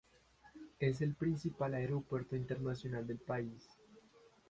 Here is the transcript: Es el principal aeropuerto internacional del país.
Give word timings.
Es 0.79 1.01
el 1.03 1.13
principal 1.13 1.75
aeropuerto 1.75 2.35
internacional 2.35 3.05
del 3.05 3.19
país. 3.19 3.69